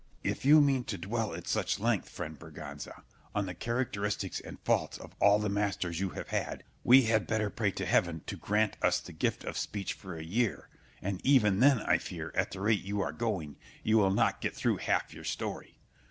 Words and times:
If 0.23 0.45
you 0.45 0.61
mean 0.61 0.83
to 0.85 0.97
dwell 0.97 1.35
at 1.35 1.47
such 1.47 1.79
length, 1.79 2.09
friend 2.09 2.39
Berganza, 2.39 3.03
on 3.35 3.45
the 3.45 3.53
characteristics 3.53 4.39
and 4.39 4.57
faults 4.61 4.97
of 4.97 5.13
all 5.19 5.37
the 5.37 5.47
masters 5.47 5.99
you 5.99 6.09
have 6.09 6.29
had, 6.29 6.63
we 6.83 7.03
had 7.03 7.27
better 7.27 7.51
pray 7.51 7.69
to 7.73 7.85
heaven 7.85 8.23
to 8.25 8.35
grant 8.35 8.77
us 8.81 8.99
the 8.99 9.13
gift 9.13 9.43
of 9.43 9.59
speech 9.59 9.93
for 9.93 10.17
a 10.17 10.23
year; 10.23 10.69
and 11.03 11.21
even 11.23 11.59
then 11.59 11.81
I 11.81 11.99
fear, 11.99 12.31
at 12.33 12.49
the 12.49 12.61
rate 12.61 12.81
you 12.81 12.99
are 13.01 13.11
going, 13.13 13.57
you 13.83 13.99
will 13.99 14.09
not 14.09 14.41
get 14.41 14.55
through 14.55 14.77
half 14.77 15.13
your 15.13 15.23
story. 15.23 15.77